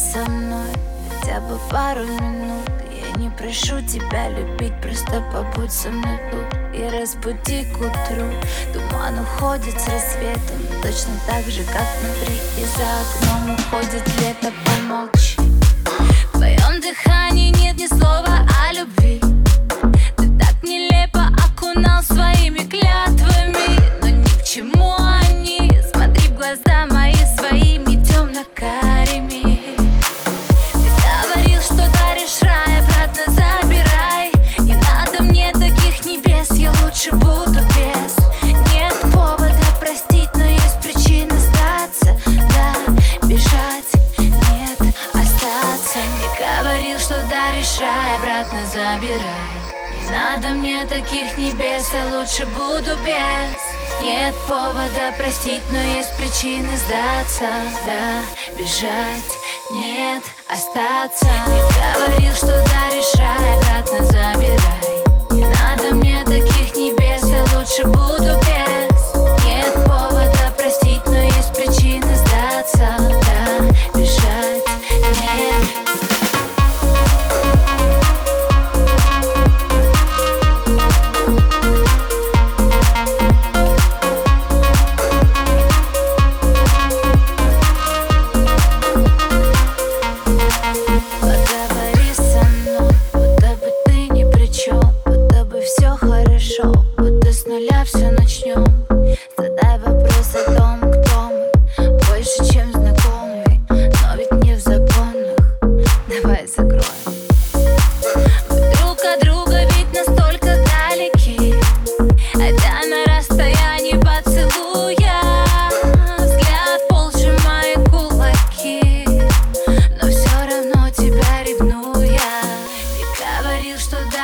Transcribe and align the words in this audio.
Говори 0.00 0.12
со 0.12 0.30
мной 0.30 0.72
хотя 1.08 1.40
бы 1.40 1.58
пару 1.70 2.04
минут. 2.04 2.68
Я 2.90 3.18
не 3.18 3.30
прошу 3.30 3.80
тебя 3.82 4.28
любить, 4.28 4.72
просто 4.80 5.22
побудь 5.32 5.72
со 5.72 5.90
мной 5.90 6.18
тут 6.30 6.74
И 6.74 6.88
разбуди 6.88 7.64
к 7.64 7.76
утру. 7.76 8.30
Туман 8.72 9.18
уходит 9.20 9.78
с 9.80 9.88
рассветом 9.88 10.60
Точно 10.82 11.12
так 11.26 11.44
же, 11.46 11.62
как 11.64 11.86
внутри. 12.00 12.36
И 12.58 12.64
за 12.64 12.86
окном 13.02 13.54
уходит 13.54 14.06
лето, 14.20 14.52
помолчи 14.64 15.19
рай, 47.80 48.16
обратно 48.16 48.60
забирай. 48.66 49.60
Не 50.02 50.10
надо 50.10 50.48
мне 50.48 50.86
таких 50.86 51.36
небес, 51.36 51.88
я 51.92 52.18
лучше 52.18 52.46
буду 52.46 52.96
без. 53.04 53.80
Нет 54.02 54.34
повода 54.48 55.12
простить, 55.18 55.62
но 55.70 55.78
есть 55.78 56.16
причины 56.16 56.68
сдаться. 56.76 57.48
Да, 57.84 58.22
бежать, 58.56 59.36
нет, 59.70 60.22
остаться. 60.48 61.26
Не 61.26 61.94
говорил, 61.94 62.34
что 62.34 62.49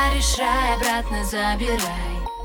даришь 0.07 0.39
рай, 0.39 0.75
обратно 0.75 1.25
забирай. 1.25 1.79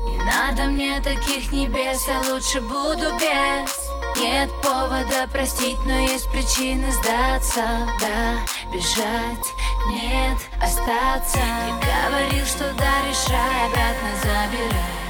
Не 0.04 0.18
надо 0.24 0.64
мне 0.64 1.00
таких 1.00 1.52
небес, 1.52 2.06
я 2.08 2.20
лучше 2.32 2.60
буду 2.60 3.12
без. 3.18 3.90
Нет 4.20 4.50
повода 4.62 5.26
простить, 5.32 5.78
но 5.84 5.98
есть 5.98 6.30
причины 6.30 6.90
сдаться. 6.92 7.62
Да, 8.00 8.38
бежать, 8.72 9.46
нет, 9.90 10.38
остаться. 10.60 11.38
Ты 11.38 11.86
говорил, 11.86 12.46
что 12.46 12.72
даришь 12.74 13.28
рай, 13.30 13.66
обратно 13.66 14.10
забирай. 14.22 15.02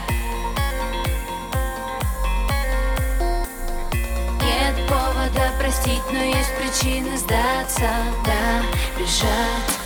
Нет 4.41 4.89
повода 4.89 5.53
простить, 5.59 6.03
но 6.12 6.23
есть 6.23 6.55
причины 6.57 7.17
сдаться. 7.17 7.91
Да, 8.25 8.62
бежать, 8.99 9.81